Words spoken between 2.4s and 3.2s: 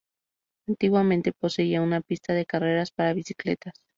carreras para